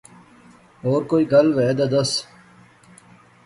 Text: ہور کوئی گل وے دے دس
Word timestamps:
ہور 0.83 1.01
کوئی 1.11 1.23
گل 1.31 1.47
وے 1.57 1.67
دے 1.77 1.85
دس 1.91 2.11